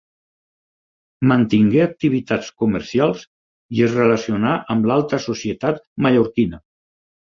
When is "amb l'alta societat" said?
4.77-5.87